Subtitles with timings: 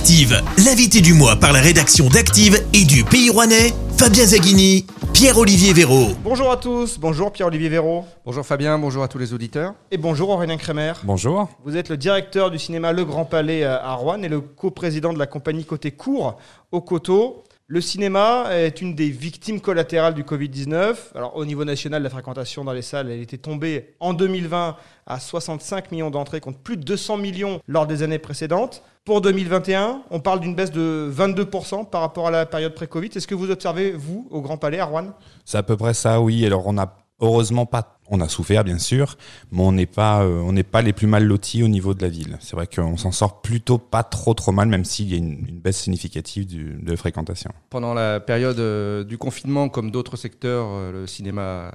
[0.00, 5.74] Active, l'invité du mois par la rédaction d'Active et du Pays Rouennais, Fabien Zaghini, Pierre-Olivier
[5.74, 6.14] Véraud.
[6.24, 8.06] Bonjour à tous, bonjour Pierre-Olivier Véraud.
[8.24, 9.74] Bonjour Fabien, bonjour à tous les auditeurs.
[9.90, 10.94] Et bonjour Aurélien Crémer.
[11.04, 11.50] Bonjour.
[11.64, 15.18] Vous êtes le directeur du cinéma Le Grand Palais à Rouen et le coprésident de
[15.18, 16.38] la compagnie Côté Court
[16.72, 17.44] au Coteau.
[17.66, 20.94] Le cinéma est une des victimes collatérales du Covid-19.
[21.14, 24.76] Alors, au niveau national, la fréquentation dans les salles, elle était tombée en 2020
[25.06, 28.82] à 65 millions d'entrées contre plus de 200 millions lors des années précédentes.
[29.06, 33.08] Pour 2021, on parle d'une baisse de 22% par rapport à la période pré-Covid.
[33.14, 35.14] Est-ce que vous observez, vous, au Grand Palais, à Rouen
[35.46, 36.44] C'est à peu près ça, oui.
[36.44, 39.16] Alors, on n'a heureusement pas on a souffert bien sûr,
[39.52, 42.02] mais on n'est pas, euh, on n'est pas les plus mal lotis au niveau de
[42.02, 42.36] la ville.
[42.40, 45.60] C'est vrai qu'on s'en sort plutôt pas trop trop mal, même s'il y a une,
[45.60, 47.50] baisse significative du, de fréquentation.
[47.70, 51.72] Pendant la période euh, du confinement, comme d'autres secteurs, euh, le cinéma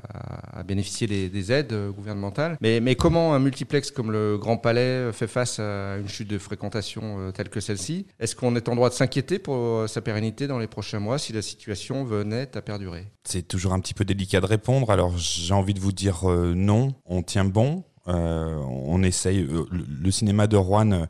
[0.54, 2.58] a, bénéficié des, aides gouvernementales.
[2.62, 6.40] Mais, mais, comment un multiplex comme le Grand Palais fait face à une chute de
[6.40, 8.08] fréquentation telle que celle-ci?
[8.20, 11.34] Est-ce qu'on est en droit de s'inquiéter pour sa pérennité dans les prochains mois si
[11.34, 13.06] la situation venait à perdurer?
[13.24, 14.90] C'est toujours un petit peu délicat de répondre.
[14.90, 17.84] Alors j'ai envie de vous dire euh, non, on tient bon.
[18.08, 19.42] Euh, on essaye.
[19.42, 21.08] Euh, le, cinéma de Rouen a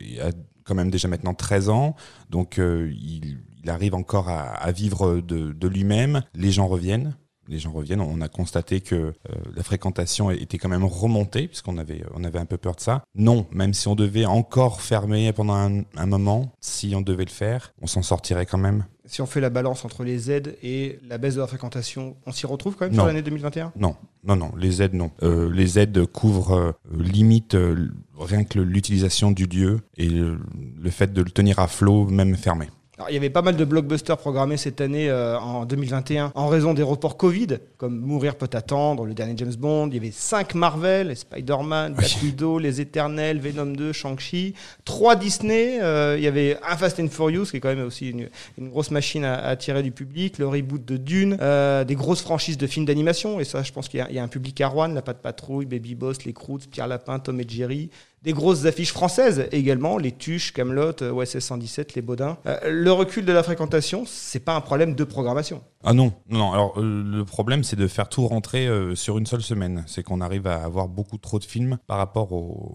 [0.64, 1.94] quand même déjà maintenant 13 ans,
[2.30, 6.22] donc il, arrive encore à, vivre de, lui-même.
[6.34, 7.16] Les gens reviennent
[7.48, 8.00] les gens reviennent.
[8.00, 9.12] On a constaté que
[9.54, 13.04] la fréquentation était quand même remontée, puisqu'on avait, on avait un peu peur de ça.
[13.14, 17.72] Non, même si on devait encore fermer pendant un moment, si on devait le faire,
[17.80, 21.18] on s'en sortirait quand même si on fait la balance entre les aides et la
[21.18, 24.52] baisse de la fréquentation, on s'y retrouve quand même sur l'année 2021 Non, non, non,
[24.56, 25.10] les aides, non.
[25.22, 31.12] Euh, les aides couvrent euh, limite euh, rien que l'utilisation du lieu et le fait
[31.12, 32.68] de le tenir à flot, même fermé
[33.08, 36.72] il y avait pas mal de blockbusters programmés cette année euh, en 2021 en raison
[36.72, 39.88] des reports Covid, comme Mourir peut attendre, le dernier James Bond.
[39.88, 44.54] Il y avait 5 Marvel, Spider-Man, Black Widow, Les Éternels, Venom 2, Shang-Chi.
[44.86, 45.78] 3 Disney.
[45.82, 48.28] Euh, il y avait un Fast and Furious, qui est quand même aussi une,
[48.70, 50.38] grosse machine à, attirer du public.
[50.38, 51.36] Le reboot de Dune.
[51.42, 53.40] Euh, des grosses franchises de films d'animation.
[53.40, 54.88] Et ça, je pense qu'il y, a un public à Rouen.
[54.88, 57.90] La Patte Patrouille, Baby Boss, Les Croods, Pierre Lapin, Tom et Jerry
[58.26, 62.38] des grosses affiches françaises également, les Tuches, Camelot, euh, OSS 117, les Baudins.
[62.46, 65.62] Euh, le recul de la fréquentation, c'est pas un problème de programmation.
[65.84, 66.52] Ah non, non.
[66.52, 69.84] Alors euh, le problème, c'est de faire tout rentrer sur une seule semaine.
[69.86, 72.28] C'est qu'on arrive à avoir beaucoup trop de films par rapport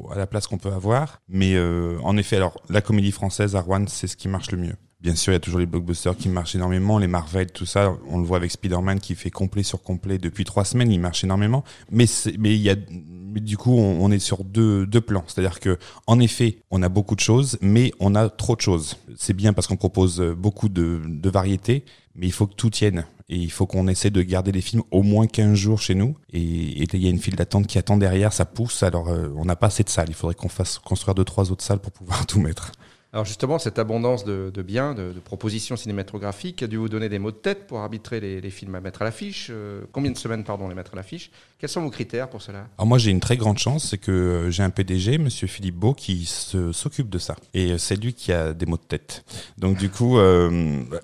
[0.09, 1.19] à la place qu'on peut avoir.
[1.27, 1.59] Mais
[2.01, 4.75] en effet, alors la comédie française à Rouen, c'est ce qui marche le mieux.
[5.01, 7.97] Bien sûr, il y a toujours les blockbusters qui marchent énormément, les Marvel, tout ça.
[8.07, 11.23] On le voit avec Spider-Man qui fait complet sur complet depuis trois semaines, il marche
[11.23, 11.63] énormément.
[11.89, 12.05] Mais,
[12.37, 15.23] mais il y a, du coup, on, est sur deux, deux plans.
[15.25, 18.97] C'est-à-dire que, en effet, on a beaucoup de choses, mais on a trop de choses.
[19.17, 23.05] C'est bien parce qu'on propose beaucoup de, de variétés, mais il faut que tout tienne.
[23.31, 26.17] Et il faut qu'on essaie de garder les films au moins 15 jours chez nous.
[26.33, 28.83] Et il y a une file d'attente qui attend derrière, ça pousse.
[28.83, 30.09] Alors, euh, on n'a pas assez de salles.
[30.09, 32.73] Il faudrait qu'on fasse construire deux, trois autres salles pour pouvoir tout mettre.
[33.13, 37.31] Alors justement, cette abondance de, biens, de, propositions cinématographiques a dû vous donner des mots
[37.31, 39.47] de tête pour arbitrer les, films à mettre à l'affiche.
[39.49, 41.29] Euh, combien de semaines, pardon, les mettre à l'affiche?
[41.59, 42.67] Quels sont vos critères pour cela?
[42.77, 45.75] Alors moi, j'ai une très grande chance, c'est que euh, j'ai un PDG, Monsieur Philippe
[45.75, 47.35] Beau, qui s'occupe de ça.
[47.53, 49.25] Et euh, c'est lui qui a des mots de tête.
[49.57, 50.17] Donc du coup,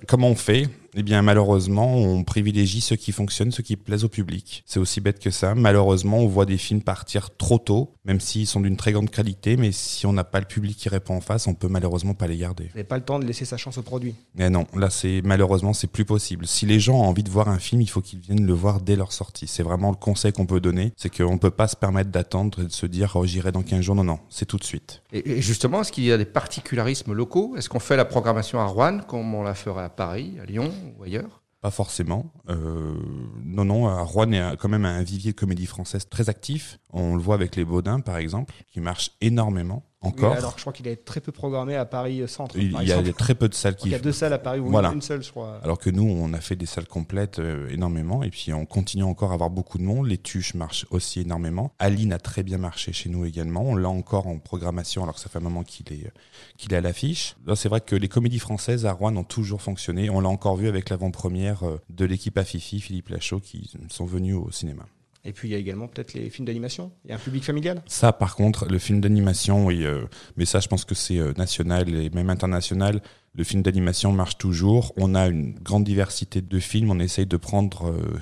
[0.08, 0.70] comment on fait?
[1.00, 4.64] Eh bien, malheureusement, on privilégie ceux qui fonctionnent, ceux qui plaisent au public.
[4.66, 5.54] C'est aussi bête que ça.
[5.54, 9.58] Malheureusement, on voit des films partir trop tôt, même s'ils sont d'une très grande qualité,
[9.58, 12.26] mais si on n'a pas le public qui répond en face, on peut malheureusement pas
[12.26, 12.64] les garder.
[12.64, 14.16] Vous n'avez pas le temps de laisser sa chance au produit.
[14.34, 16.48] Mais non, là, c'est malheureusement, c'est plus possible.
[16.48, 18.82] Si les gens ont envie de voir un film, il faut qu'ils viennent le voir
[18.82, 19.46] dès leur sortie.
[19.46, 22.66] C'est vraiment le conseil qu'on peut donner, c'est qu'on peut pas se permettre d'attendre et
[22.66, 23.96] de se dire, oh, j'irai dans 15 jours.
[23.96, 25.04] Non, non, c'est tout de suite.
[25.14, 27.56] Et justement, est-ce qu'il y a des particularismes locaux?
[27.56, 30.72] Est-ce qu'on fait la programmation à Rouen comme on la ferait à Paris, à Lyon
[30.98, 32.32] ou ailleurs pas forcément.
[32.50, 32.96] Euh,
[33.44, 36.80] non, non, Rouen, a quand même un vivier de comédie française très actif.
[36.92, 39.84] On le voit avec les Baudins, par exemple, qui marche énormément.
[40.02, 40.34] Encore.
[40.34, 42.56] alors, je crois qu'il est très peu programmé à Paris Centre.
[42.56, 43.88] Il, y a très peu de salles qui.
[43.88, 45.60] Il y a deux salles à Paris ou une seule, je crois.
[45.64, 49.04] Alors que nous, on a fait des salles complètes euh, énormément et puis on continue
[49.04, 50.08] encore à avoir beaucoup de monde.
[50.08, 51.72] Les tuches marchent aussi énormément.
[51.80, 53.62] Aline a très bien marché chez nous également.
[53.62, 56.12] On l'a encore en programmation alors que ça fait un moment qu'il est,
[56.58, 57.36] qu'il est à l'affiche.
[57.56, 60.12] C'est vrai que les comédies françaises à Rouen ont toujours fonctionné.
[60.12, 64.36] On l'a encore vu avec l'avant-première euh, de l'équipe Afifi, Philippe Lachaud, qui sont venus
[64.36, 64.84] au cinéma.
[65.26, 66.92] Et puis il y a également peut-être les films d'animation.
[67.04, 67.82] Il y a un public familial.
[67.88, 70.06] Ça, par contre, le film d'animation, oui, euh,
[70.38, 73.02] mais ça, je pense que c'est euh, national et même international.
[73.34, 74.94] Le film d'animation marche toujours.
[74.98, 76.92] On a une grande diversité de films.
[76.92, 78.20] On essaye de prendre euh,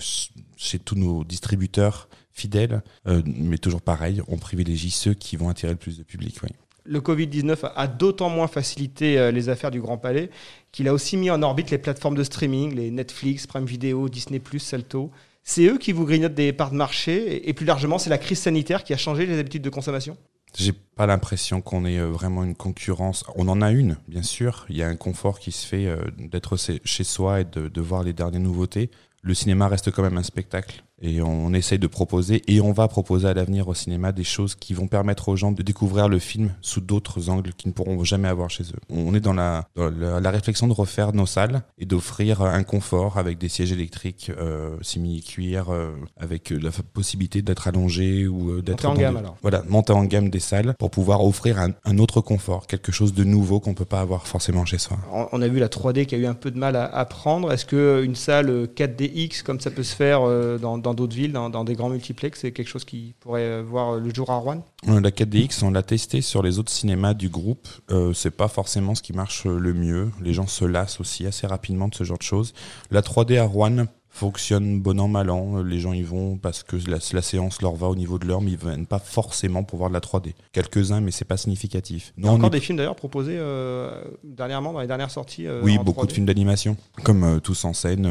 [0.57, 2.83] chez tous nos distributeurs fidèles,
[3.25, 6.37] mais toujours pareil, on privilégie ceux qui vont attirer le plus de public.
[6.43, 6.49] Oui.
[6.83, 10.29] Le Covid-19 a d'autant moins facilité les affaires du Grand Palais
[10.73, 14.41] qu'il a aussi mis en orbite les plateformes de streaming, les Netflix, Prime Video, Disney+,
[14.59, 15.11] Salto.
[15.47, 18.39] C'est eux qui vous grignotent des parts de marché et plus largement, c'est la crise
[18.39, 20.17] sanitaire qui a changé les habitudes de consommation
[20.57, 23.23] J'ai pas l'impression qu'on ait euh, vraiment une concurrence.
[23.35, 24.65] On en a une, bien sûr.
[24.69, 27.81] Il y a un confort qui se fait euh, d'être chez soi et de, de
[27.81, 28.89] voir les dernières nouveautés.
[29.21, 32.87] Le cinéma reste quand même un spectacle et on essaye de proposer et on va
[32.87, 36.19] proposer à l'avenir au cinéma des choses qui vont permettre aux gens de découvrir le
[36.19, 38.79] film sous d'autres angles qu'ils ne pourront jamais avoir chez eux.
[38.89, 42.63] On est dans la, dans la, la réflexion de refaire nos salles et d'offrir un
[42.63, 48.61] confort avec des sièges électriques euh, simili-cuir, euh, avec la possibilité d'être allongé ou euh,
[48.61, 48.83] d'être...
[48.85, 49.37] Monter en gamme alors.
[49.41, 53.13] Voilà, monter en gamme des salles pour pouvoir offrir un, un autre confort, quelque chose
[53.13, 54.97] de nouveau qu'on peut pas avoir forcément chez soi.
[55.31, 57.51] On- a vu la 3D qui a eu un peu de mal à, à prendre.
[57.51, 61.31] Est-ce qu'une salle euh, 4DX, comme ça peut se faire euh, dans dans d'autres villes,
[61.31, 64.63] dans, des grands multiplex, c'est quelque chose qui pourrait euh, voir le jour à Rouen?
[64.87, 67.67] Euh, La 4DX, on l'a testé sur les autres cinémas du groupe.
[67.89, 70.11] Euh, c'est pas forcément ce qui marche euh, le mieux.
[70.21, 72.53] Les gens se lassent aussi assez rapidement de ce genre de choses.
[72.91, 73.85] La 3D à Rouen
[74.15, 75.61] fonctionne bon an mal an.
[75.61, 78.41] Les gens y vont parce que la, la séance leur va au niveau de l'heure,
[78.41, 80.33] mais ils viennent pas forcément pour voir de la 3D.
[80.53, 82.13] Quelques-uns, mais c'est pas significatif.
[82.17, 85.45] Il y a encore est- des films d'ailleurs proposés euh, dernièrement, dans les dernières sorties.
[85.47, 86.07] euh, oui, beaucoup 3D.
[86.07, 88.09] de films d'animation, comme euh, Tous en scène.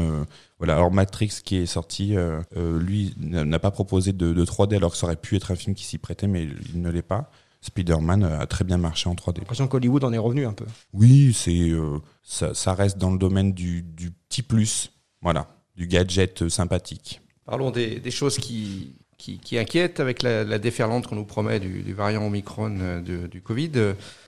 [0.59, 0.75] voilà.
[0.75, 2.15] Alors Matrix qui est sorti,
[2.55, 5.75] lui n'a pas proposé de, de 3D alors que ça aurait pu être un film
[5.75, 7.29] qui s'y prêtait, mais il ne l'est pas.
[7.61, 9.35] Spider-Man a très bien marché en 3D.
[9.37, 10.65] J'ai l'impression qu'Hollywood en est revenu un peu.
[10.93, 14.91] Oui, c'est euh, ça, ça reste dans le domaine du, du petit plus,
[15.23, 17.21] voilà, du gadget euh, sympathique.
[17.45, 21.59] Parlons des, des choses qui, qui, qui inquiètent avec la, la déferlante qu'on nous promet
[21.59, 23.71] du, du variant Omicron euh, de- du Covid.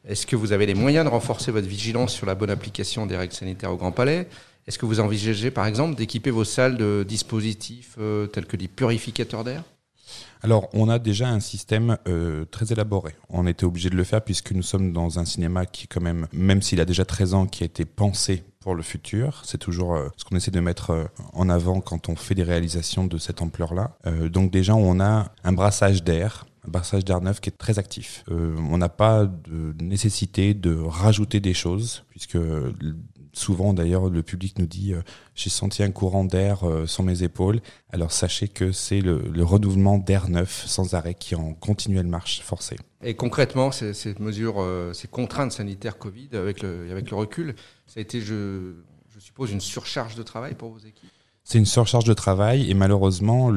[0.08, 3.18] Est-ce que vous avez les moyens de renforcer votre vigilance sur la bonne application des
[3.18, 4.28] règles sanitaires au Grand Palais?
[4.68, 8.68] Est-ce que vous envisagez, par exemple, d'équiper vos salles de dispositifs euh, tels que des
[8.68, 9.64] purificateurs d'air?
[10.42, 13.16] Alors, on a déjà un système euh, très élaboré.
[13.30, 16.28] On était obligé de le faire puisque nous sommes dans un cinéma qui, quand même,
[16.32, 19.42] même s'il a déjà 13 ans, qui a été pensé pour le futur.
[19.46, 22.44] C'est toujours euh, ce qu'on essaie de mettre euh, en avant quand on fait des
[22.44, 23.98] réalisations de cette ampleur-là.
[24.30, 26.46] Donc déjà, on a un brassage d'air.
[26.68, 28.24] Un brassage d'air neuf qui est très actif.
[28.30, 32.38] On n'a pas de nécessité de rajouter des choses, puisque
[33.38, 35.02] souvent d'ailleurs le public nous dit euh,
[35.36, 37.62] j'ai senti un courant d'air euh, sur mes épaules.
[37.92, 42.08] Alors sachez que c'est le, le renouvellement d'air neuf sans arrêt qui est en continuelle
[42.08, 42.78] marche forcée.
[43.04, 47.56] Et concrètement, ces, mesures, euh, ces contraintes sanitaires Covid, avec le, recul,
[47.86, 48.74] ça a été, je
[49.20, 51.12] suppose, une surcharge de travail pour vos équipes?
[51.50, 53.50] C'est une surcharge de travail et malheureusement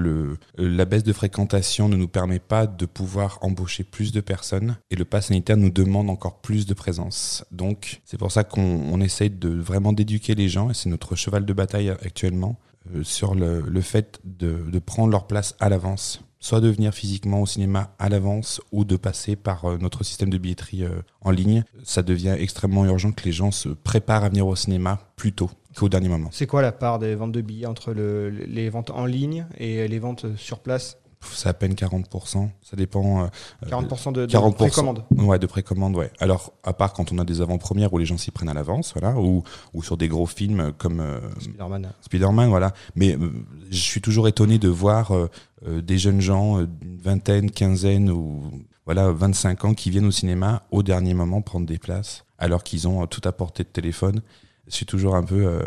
[0.56, 4.94] la baisse de fréquentation ne nous permet pas de pouvoir embaucher plus de personnes et
[4.94, 7.44] le pass sanitaire nous demande encore plus de présence.
[7.50, 11.16] Donc c'est pour ça qu'on on essaye de vraiment d'éduquer les gens et c'est notre
[11.16, 12.60] cheval de bataille actuellement
[12.94, 16.92] euh, sur le, le fait de, de prendre leur place à l'avance soit de venir
[16.94, 21.02] physiquement au cinéma à l'avance ou de passer par euh, notre système de billetterie euh,
[21.20, 21.62] en ligne.
[21.84, 25.50] Ça devient extrêmement urgent que les gens se préparent à venir au cinéma plus tôt
[25.76, 26.30] qu'au dernier moment.
[26.32, 29.86] C'est quoi la part des ventes de billets entre le- les ventes en ligne et
[29.86, 30.96] les ventes sur place
[31.32, 32.48] C'est à peine 40%.
[32.62, 33.24] Ça dépend.
[33.24, 33.28] euh,
[33.66, 34.52] 40% de, de 40%.
[34.54, 35.04] précommande.
[35.16, 36.10] Ouais, de précommande, ouais.
[36.18, 38.94] Alors, à part quand on a des avant-premières où les gens s'y prennent à l'avance,
[38.98, 39.42] voilà, ou,
[39.74, 41.92] ou sur des gros films comme euh, Spider-Man.
[42.00, 42.72] Spider-Man, voilà.
[42.96, 43.30] Mais euh,
[43.70, 45.28] je suis toujours étonné de voir euh,
[45.66, 48.42] euh, des jeunes gens euh, d'une vingtaine, quinzaine ou
[48.86, 52.88] voilà 25 ans qui viennent au cinéma au dernier moment prendre des places alors qu'ils
[52.88, 54.22] ont euh, tout à portée de téléphone.
[54.68, 55.60] Je suis toujours un peu euh,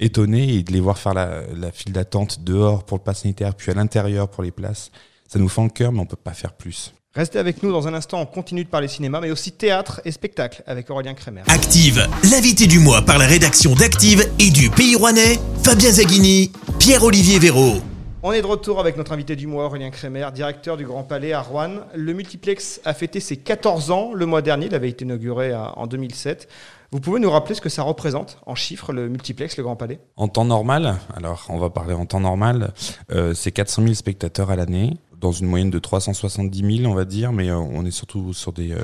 [0.00, 3.54] étonné et de les voir faire la, la file d'attente dehors pour le pass sanitaire
[3.54, 4.90] puis à l'intérieur pour les places.
[5.28, 6.92] Ça nous fend le cœur, mais on peut pas faire plus.
[7.12, 10.12] Restez avec nous dans un instant, on continue de parler cinéma, mais aussi théâtre et
[10.12, 11.42] spectacle avec Aurélien Crémer.
[11.48, 17.40] Active, l'invité du mois par la rédaction d'Active et du Pays Rouennais, Fabien Zaghini, Pierre-Olivier
[17.40, 17.80] Véraud.
[18.22, 21.32] On est de retour avec notre invité du mois, Aurélien Crémer, directeur du Grand Palais
[21.32, 21.76] à Rouen.
[21.94, 25.86] Le multiplex a fêté ses 14 ans le mois dernier, il avait été inauguré en
[25.86, 26.46] 2007.
[26.92, 30.00] Vous pouvez nous rappeler ce que ça représente en chiffres, le multiplex, le Grand Palais?
[30.16, 32.74] En temps normal, alors on va parler en temps normal,
[33.10, 37.06] euh, c'est 400 000 spectateurs à l'année, dans une moyenne de 370 000 on va
[37.06, 38.80] dire, mais euh, on est surtout sur des, euh,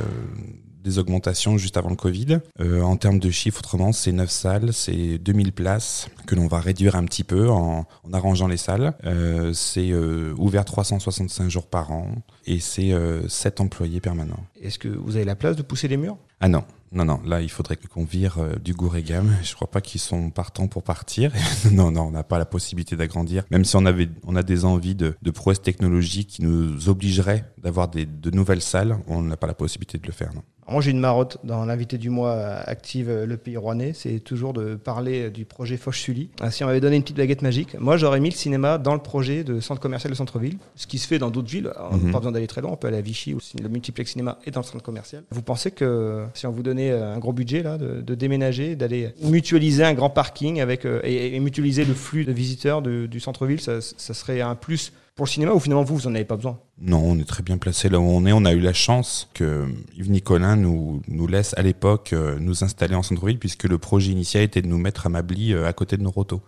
[0.86, 2.38] des augmentations juste avant le Covid.
[2.60, 6.60] Euh, en termes de chiffres, autrement, c'est 9 salles, c'est 2000 places que l'on va
[6.60, 8.94] réduire un petit peu en, en arrangeant les salles.
[9.04, 12.14] Euh, c'est euh, ouvert 365 jours par an
[12.46, 14.44] et c'est euh, 7 employés permanents.
[14.62, 16.16] Est-ce que vous avez la place de pousser les murs?
[16.40, 19.36] Ah non, non, non, là il faudrait qu'on vire euh, du Gourégam.
[19.42, 21.32] Je crois pas qu'ils sont partants pour partir.
[21.72, 23.44] non, non, on n'a pas la possibilité d'agrandir.
[23.50, 27.44] Même si on avait, on a des envies de, de prouesses technologiques qui nous obligeraient
[27.58, 30.32] d'avoir de nouvelles salles, on n'a pas la possibilité de le faire.
[30.34, 30.42] Non.
[30.68, 34.18] Moi, j'ai une marotte dans l'invité du mois euh, active euh, Le Pays Rouennais, c'est
[34.18, 36.30] toujours de parler euh, du projet Foch-Sully.
[36.40, 38.94] Ah, si on m'avait donné une petite baguette magique, moi, j'aurais mis le cinéma dans
[38.94, 41.70] le projet de centre commercial de centre-ville, ce qui se fait dans d'autres villes.
[41.78, 42.10] On n'a Mhm.
[42.12, 44.50] pas besoin d'aller très loin, on peut aller à Vichy, où le multiplex cinéma est
[44.50, 45.22] dans le centre commercial.
[45.30, 49.84] Vous pensez que si on vous donnait un gros budget là, de, déménager, d'aller mutualiser
[49.84, 54.40] un grand parking avec et, mutualiser le flux de visiteurs du centre-ville, ça, ça serait
[54.40, 56.60] un plus pour le cinéma ou finalement vous, vous n'en avez pas besoin?
[56.78, 58.32] Non, on est très bien placé là où on est.
[58.32, 62.94] On a eu la chance que Yves Nicolin nous, laisse à l'époque euh, nous installer
[62.94, 65.96] en centre-ville puisque le projet initial était de nous mettre à Mably euh, à côté
[65.96, 66.42] de nos rotos.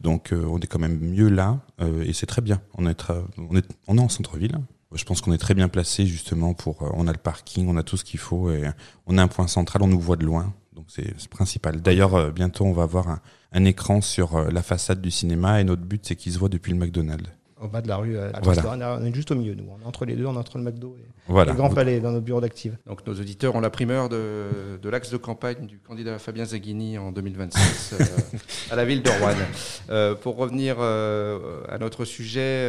[0.00, 1.60] Donc euh, on est quand même mieux là
[2.02, 2.62] et c'est très bien.
[2.78, 3.04] On est
[3.86, 4.56] en centre-ville.
[4.94, 6.90] Je pense qu'on est très bien placé justement pour.
[6.96, 8.64] on a le parking, on a tout ce qu'il faut et
[9.06, 10.54] on a un point central, on nous voit de loin.
[10.72, 11.82] Donc c'est principal.
[11.82, 13.20] D'ailleurs, bientôt on va avoir un,
[13.52, 16.72] un écran sur la façade du cinéma et notre but c'est qu'il se voit depuis
[16.72, 17.30] le McDonald's
[17.64, 18.18] au bas de la rue.
[18.18, 19.64] À On est juste au milieu, nous.
[19.68, 22.12] On est entre les deux, on est entre le McDo et, le Grand Palais dans
[22.12, 22.74] nos bureaux d'actifs.
[22.86, 26.98] Donc nos auditeurs ont la primeur de, de l'axe de campagne du candidat Fabien Zaghini
[26.98, 28.04] en 2026 euh,
[28.70, 29.34] à la ville de Rouen.
[29.90, 32.68] Euh, pour revenir euh, à notre sujet,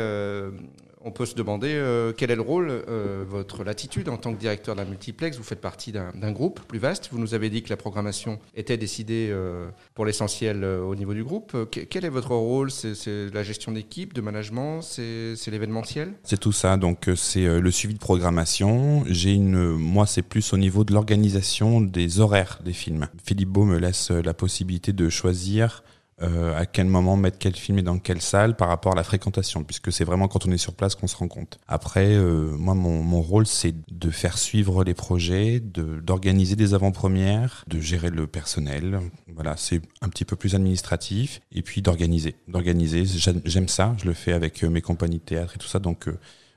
[1.05, 4.39] on peut se demander euh, quel est le rôle, euh, votre latitude en tant que
[4.39, 5.37] directeur d'un multiplex.
[5.37, 7.09] Vous faites partie d'un groupe plus vaste.
[7.11, 11.23] Vous nous avez dit que la programmation était décidée euh, pour l'essentiel au niveau du
[11.23, 11.55] groupe.
[11.69, 12.71] quel est votre rôle?
[12.71, 14.81] C'est la gestion d'équipe, de management?
[14.81, 16.13] C'est l'événementiel?
[16.23, 16.75] C'est tout ça.
[16.75, 19.03] Donc c'est le suivi de programmation.
[19.07, 23.07] J'ai une, moi c'est plus au niveau de l'organisation des horaires des films.
[23.23, 25.83] Philippe Beau me laisse la possibilité de choisir
[26.21, 29.03] euh, à quel moment mettre quel film et dans quelle salle par rapport à la
[29.03, 31.59] fréquentation, puisque c'est vraiment quand on est sur place qu'on se rend compte.
[31.67, 37.81] Après, euh, moi, mon, rôle, c'est de faire suivre les projets, d'organiser des avant-premières, de
[37.81, 39.01] gérer le personnel.
[39.33, 42.35] Voilà, c'est un petit peu plus administratif, et puis d'organiser.
[42.47, 43.03] D'organiser,
[43.43, 46.07] j'aime ça, je le fais avec euh, mes compagnies de théâtre et tout ça, donc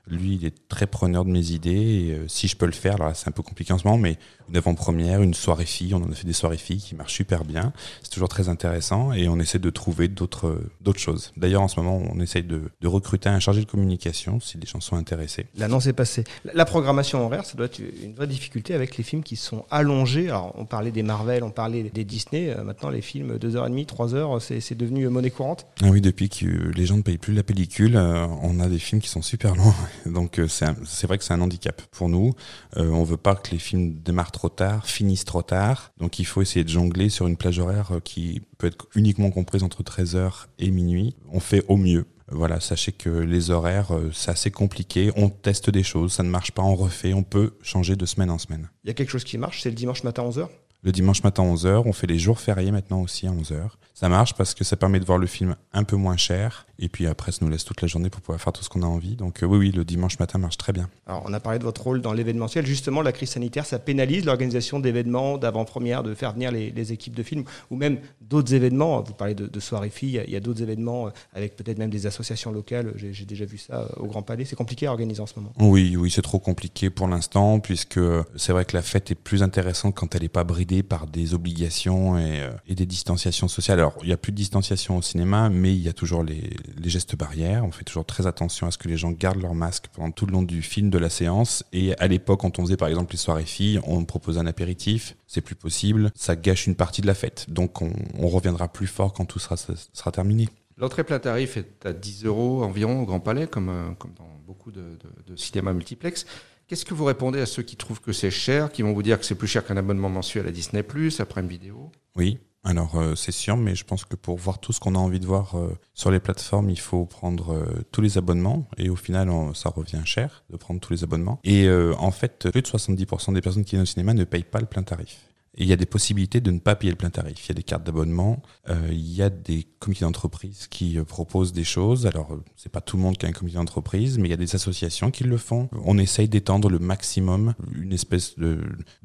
[0.07, 1.71] lui, il est très preneur de mes idées.
[1.71, 4.17] Et, si je peux le faire, alors c'est un peu compliqué en ce moment, mais
[4.49, 7.43] une avant-première, une soirée fille, on en a fait des soirées filles qui marchent super
[7.43, 7.73] bien.
[8.03, 11.31] C'est toujours très intéressant et on essaie de trouver d'autres d'autres choses.
[11.37, 14.65] D'ailleurs, en ce moment, on essaie de, de, recruter un chargé de communication si les
[14.65, 15.45] gens sont intéressés.
[15.57, 16.23] L'annonce est passée.
[16.53, 20.29] La programmation horaire, ça doit être une vraie difficulté avec les films qui sont allongés.
[20.29, 22.49] Alors, on parlait des Marvel, on parlait des Disney.
[22.49, 25.67] Euh, maintenant, les films 2h30, 3h, c'est devenu monnaie courante.
[25.81, 28.79] Ah oui, depuis que les gens ne payent plus la pellicule, euh, on a des
[28.79, 29.73] films qui sont super longs.
[30.05, 32.33] Donc euh, c'est vrai que c'est un handicap pour nous.
[32.77, 35.91] Euh, on veut pas que les films démarrent trop tard, finissent trop tard.
[35.97, 39.31] Donc il faut essayer de jongler sur une plage horaire euh, qui peut être uniquement
[39.31, 41.13] comprise entre 13h et minuit.
[41.29, 42.05] On fait au mieux.
[42.31, 45.11] Voilà, sachez que les horaires, c'est assez compliqué.
[45.15, 48.29] On teste des choses, ça ne marche pas, on refait, on peut changer de semaine
[48.29, 48.69] en semaine.
[48.83, 50.47] Il y a quelque chose qui marche, c'est le dimanche matin 11h
[50.83, 51.83] le dimanche matin 11h.
[51.85, 53.69] On fait les jours fériés maintenant aussi à 11h.
[53.93, 56.65] Ça marche parce que ça permet de voir le film un peu moins cher.
[56.81, 58.81] Et puis après, ça nous laisse toute la journée pour pouvoir faire tout ce qu'on
[58.83, 59.17] a envie.
[59.17, 60.89] Donc euh, oui, oui, le dimanche matin marche très bien.
[61.05, 62.65] Alors on a parlé de votre rôle dans l'événementiel.
[62.65, 67.23] Justement, la crise sanitaire, ça pénalise l'organisation d'événements, d'avant-première, de faire venir les, équipes de
[67.23, 69.01] films ou même d'autres événements.
[69.01, 70.23] Vous parlez de, de soirées filles.
[70.25, 72.93] Il y a d'autres événements euh, avec peut-être même des associations locales.
[72.95, 74.45] J'ai déjà vu ça euh, au Grand Palais.
[74.45, 75.51] C'est compliqué à organiser en ce moment.
[75.59, 77.99] Oui, oui, c'est trop compliqué pour l'instant puisque
[78.37, 81.33] c'est vrai que la fête est plus intéressante quand elle n'est pas bridée par des
[81.33, 83.79] obligations euh, et, des distanciations sociales.
[83.79, 86.51] Alors, il n'y a plus de distanciation au cinéma, mais il y a toujours les,
[86.83, 87.65] gestes barrières.
[87.65, 90.25] On fait toujours très attention à ce que les gens gardent leur masque pendant tout
[90.25, 91.63] le long du film, de la séance.
[91.73, 95.15] Et à l'époque, quand on faisait par exemple les soirées filles, on proposait un apéritif.
[95.27, 96.11] C'est plus possible.
[96.15, 97.45] Ça gâche une partie de la fête.
[97.49, 97.91] Donc, on,
[98.29, 100.47] reviendra plus fort quand tout sera, terminé.
[100.77, 104.71] L'entrée plein tarif est à 10 euros environ au Grand Palais, comme, euh, dans beaucoup
[104.71, 106.25] de, de, de cinémas multiplex.
[106.69, 109.17] Qu'est-ce que vous répondez à ceux qui trouvent que c'est cher, qui vont vous dire
[109.17, 111.91] que c'est plus cher qu'un abonnement mensuel à Disney Plus, après une vidéo?
[112.15, 114.99] Oui, alors euh, c'est sûr, mais je pense que pour voir tout ce qu'on a
[114.99, 118.89] envie de voir euh, sur les plateformes, il faut prendre euh, tous les abonnements et
[118.89, 121.39] au final ça revient cher de prendre tous les abonnements.
[121.43, 124.59] Et en fait, plus de 70% des personnes qui viennent au cinéma ne payent pas
[124.59, 125.28] le plein tarif
[125.59, 127.45] il y a des possibilités de ne pas payer le plein tarif.
[127.45, 131.03] Il y a des cartes d'abonnement, euh, il y a des comités d'entreprise qui euh,
[131.03, 132.07] proposent des choses.
[132.07, 134.33] Alors, euh, c'est pas tout le monde qui a un comité d'entreprise, mais il y
[134.33, 135.69] a des associations qui le font.
[135.83, 138.59] On essaye d'étendre le maximum une espèce de,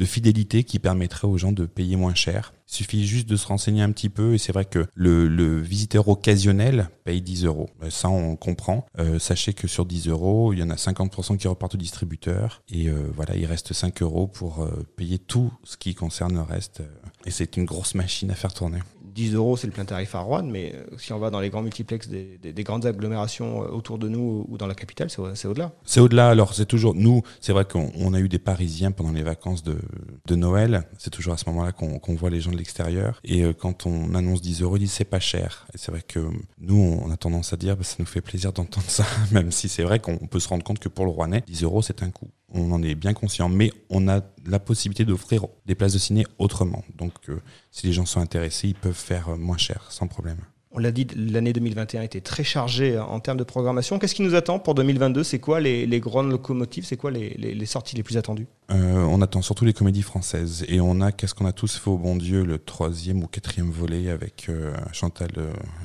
[0.04, 3.82] fidélité qui permettrait aux gens de payer moins cher il suffit juste de se renseigner
[3.82, 7.68] un petit peu et c'est vrai que le, visiteur occasionnel paye 10 euros.
[7.90, 8.87] Ça, on comprend.
[9.18, 12.88] Sachez que sur 10 euros, il y en a 50% qui repartent au distributeur et
[13.14, 16.82] voilà, il reste 5 euros pour payer tout ce qui concerne reste.
[17.26, 18.80] Et c'est une grosse machine à faire tourner.
[19.14, 21.48] 10 euros, c'est le plein tarif à Rouen, mais euh, si on va dans les
[21.48, 25.72] grands multiplex des, grandes agglomérations euh, autour de nous ou dans la capitale, c'est au-delà.
[25.84, 26.28] C'est au-delà.
[26.28, 26.94] Alors, c'est toujours.
[26.94, 29.78] Nous, c'est vrai qu'on a eu des Parisiens pendant les vacances de,
[30.26, 30.82] de Noël.
[30.98, 33.20] C'est toujours à ce moment-là qu'on voit les gens de l'extérieur.
[33.24, 35.66] Et euh, quand on annonce 10 euros, ils disent c'est pas cher.
[35.74, 36.20] Et c'est vrai que
[36.58, 39.68] nous, on a tendance à dire bah, ça nous fait plaisir d'entendre ça, même si
[39.68, 42.10] c'est vrai qu'on peut se rendre compte que pour le Rouennais, 10 euros, c'est un
[42.10, 45.99] coût on en est bien conscient, mais on a la possibilité d'offrir des places de
[45.99, 46.84] ciné autrement.
[46.96, 50.38] Donc, euh, si les gens sont intéressés, ils peuvent faire euh, moins cher, sans problème.
[50.70, 54.00] On l'a dit, l'année 2021 était très chargée en termes de programmation.
[54.00, 56.84] Qu'est-ce qui nous attend pour 2022 C'est quoi les, grandes locomotives?
[56.84, 58.49] C'est quoi les, sorties les plus attendues?
[58.70, 60.64] On attend surtout les comédies françaises.
[60.66, 63.70] Et on a Qu'est-ce qu'on a tous fait au bon Dieu, le troisième ou quatrième
[63.70, 64.50] volet avec
[64.90, 65.30] Chantal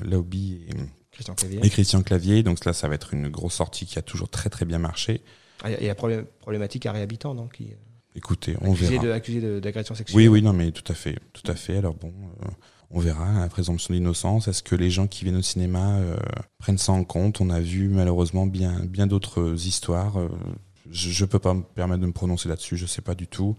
[0.04, 0.74] Laobi et
[1.12, 1.60] Christian Clavier.
[1.62, 2.42] Et Christian Clavier.
[2.42, 5.22] Donc là, ça va être une grosse sortie qui a toujours très très bien marché.
[5.62, 7.54] Ah, il y a problématique à réhabitant, donc.
[7.54, 7.74] Qui...
[8.14, 9.14] Écoutez, on verra.
[9.14, 10.16] accusé d'agression sexuelle.
[10.16, 11.76] Oui, oui, non, mais tout à fait, tout à fait.
[11.76, 12.12] Alors bon,
[12.42, 12.48] euh,
[12.90, 14.48] on verra la présomption d'innocence.
[14.48, 16.16] Est-ce que les gens qui viennent au cinéma euh,
[16.58, 17.40] prennent ça en compte?
[17.40, 20.18] On a vu malheureusement bien, bien d'autres histoires.
[20.18, 20.28] Euh,
[20.90, 22.76] je ne peux pas me permettre de me prononcer là-dessus.
[22.76, 23.56] Je ne sais pas du tout.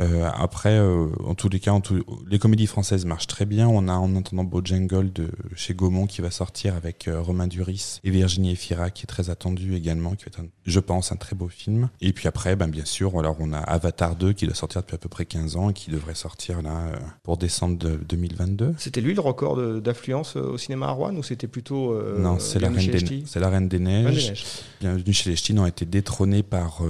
[0.00, 1.82] Euh, après, euh, en tous les cas, en
[2.28, 3.68] les comédies françaises marchent très bien.
[3.68, 8.00] On a en attendant Bojangle de chez Gaumont qui va sortir avec euh, Romain Duris
[8.04, 11.34] et Virginie Efira qui est très attendu également, qui va être, je pense, un très
[11.34, 11.88] beau film.
[12.00, 14.94] Et puis après, ben, bien sûr, alors on a Avatar 2 qui doit sortir depuis
[14.94, 18.74] à peu près 15 ans et qui devrait sortir là pour décembre de 2022.
[18.78, 22.70] C'était lui le record d'affluence au cinéma à Rouen ou c'était plutôt Non, c'est la,
[22.70, 24.54] Reine des, c'est la Reine des Neiges.
[24.80, 26.82] Bienvenue chez les Ch'tis ont été détrônés par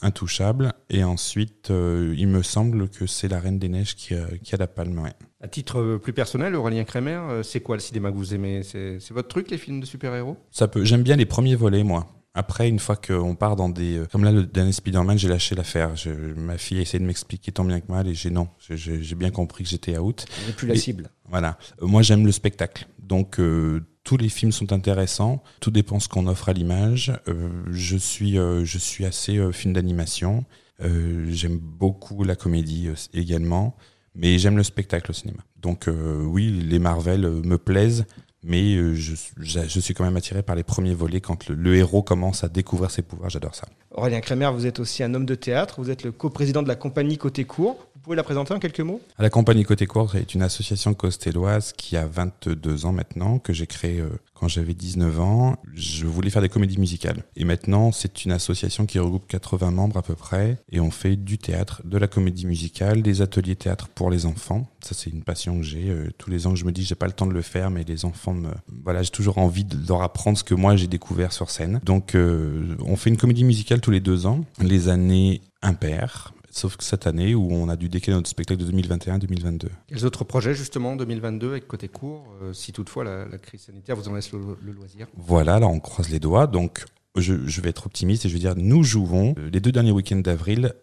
[0.00, 1.70] Intouchable et ensuite
[2.16, 4.98] il me semble que c'est la Reine des Neiges qui a, qui a la palme.
[4.98, 5.12] Ouais.
[5.46, 8.62] À titre euh, plus personnel, Aurélien Kremer, euh, c'est quoi le cinéma que vous aimez?
[8.62, 10.36] C'est, votre truc, les films de super-héros?
[10.50, 10.84] Ça peut.
[10.84, 12.06] J'aime bien les premiers volets, moi.
[12.34, 13.98] Après, une fois qu'on part dans des...
[13.98, 15.94] Euh, comme là, le dernier Spider-Man, j'ai lâché l'affaire.
[16.36, 18.48] ma fille a essayé de m'expliquer tant bien que mal et j'ai non.
[18.70, 20.26] J'ai, bien compris que j'étais out.
[20.46, 21.10] J'ai plus la cible.
[21.28, 21.58] Voilà.
[21.80, 22.86] moi, j'aime le spectacle.
[22.98, 23.40] Donc,
[24.04, 25.42] tous les films sont intéressants.
[25.60, 27.12] Tout dépend ce qu'on offre à l'image.
[27.70, 30.44] je, suis, je suis assez film d'animation.
[30.82, 33.76] Euh, j'aime beaucoup la comédie euh, également,
[34.14, 35.42] mais j'aime le spectacle au cinéma.
[35.60, 38.04] Donc euh, oui, les Marvel me plaisent,
[38.42, 39.14] mais je,
[39.80, 43.02] suis quand même attiré par les premiers volets quand le, héros commence à découvrir ses
[43.02, 43.30] pouvoirs.
[43.30, 43.66] J'adore ça.
[43.90, 45.76] Aurélien Kremer, vous êtes aussi un homme de théâtre.
[45.78, 47.88] Vous êtes le coprésident de la compagnie Côté Court.
[48.06, 49.00] Pouvez la présenter en quelques mots?
[49.18, 53.66] La compagnie Côté Court est une association costelloise qui a 22 ans maintenant, que j'ai
[53.66, 54.00] créée
[54.38, 57.24] quand j'avais 19 ans, je voulais faire des comédies musicales.
[57.36, 60.58] Et maintenant, c'est une association qui regroupe 80 membres à peu près.
[60.70, 64.68] Et on fait du théâtre, de la comédie musicale, des ateliers théâtre pour les enfants.
[64.82, 65.88] Ça, c'est une passion que j'ai.
[65.88, 67.82] Euh, tous les ans je me dis, j'ai pas le temps de le faire, mais
[67.84, 68.50] les enfants me.
[68.84, 71.80] Voilà, j'ai toujours envie de leur apprendre ce que moi j'ai découvert sur scène.
[71.82, 74.44] Donc, euh, on fait une comédie musicale tous les deux ans.
[74.60, 78.72] Les années impaires sauf que cette année où on a dû décaler notre spectacle de
[78.72, 79.66] 2021-2022.
[79.88, 83.94] Quels autres projets justement en 2022 avec côté court, euh, si toutefois la, crise sanitaire
[83.94, 85.06] vous en laisse le, loisir?
[85.16, 86.46] Voilà, là on croise les doigts.
[86.46, 89.90] Donc je, vais être optimiste et je vais dire nous jouons euh, les deux derniers
[89.90, 90.74] week-ends d'avril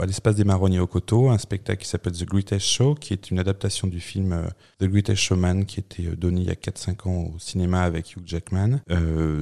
[0.00, 3.32] à l'espace des Marronniers au Coteau un spectacle qui s'appelle The Greatest Show qui est
[3.32, 4.46] une adaptation du film euh,
[4.78, 8.22] The Greatest Showman qui était donné il y a 4-5 ans au cinéma avec Hugh
[8.26, 8.80] Jackman.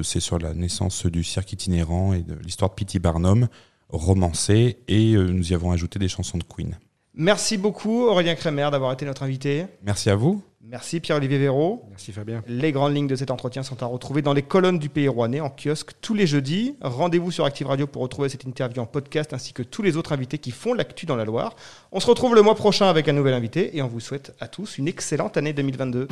[0.03, 2.99] c'est sur la naissance du cirque itinérant et de l'histoire de P.T.
[3.01, 3.49] Barnum
[3.93, 6.79] romancé et euh, nous y avons ajouté des chansons de Queen.
[7.15, 9.67] Merci beaucoup Aurélien Kremer d'avoir été notre invité.
[9.83, 10.43] Merci à vous.
[10.63, 11.85] Merci Pierre-Olivier Véraud.
[11.89, 12.43] Merci Fabien.
[12.47, 15.41] Les grandes lignes de cet entretien sont à retrouver dans les colonnes du Pays Rouennais
[15.41, 16.75] en kiosque tous les jeudis.
[16.83, 20.13] Rendez-vous sur Active Radio pour retrouver cette interview en podcast ainsi que tous les autres
[20.13, 21.57] invités qui font l'actu dans la Loire.
[21.93, 24.49] On se retrouve le mois prochain avec un nouvel invité et on vous souhaite à
[24.49, 26.09] tous une excellente année 2022.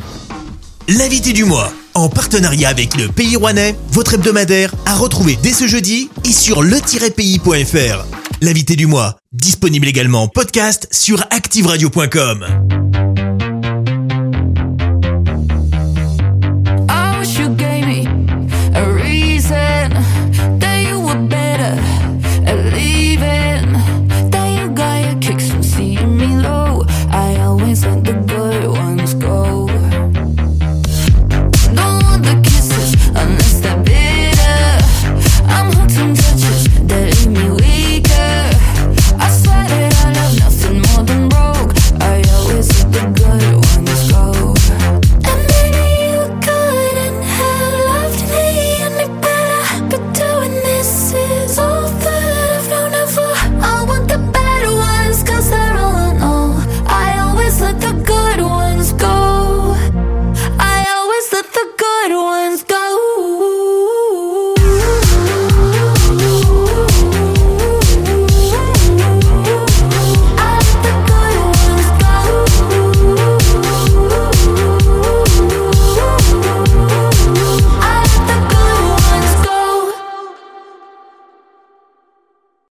[0.88, 5.66] L'invité du mois, en partenariat avec le Pays Rouennais, votre hebdomadaire, à retrouver dès ce
[5.66, 8.06] jeudi et sur le-pays.fr.
[8.40, 12.87] L'invité du mois, disponible également en podcast sur activeradio.com.